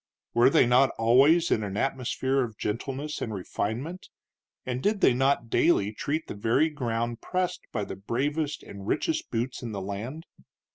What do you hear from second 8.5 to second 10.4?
and richest boots in the land?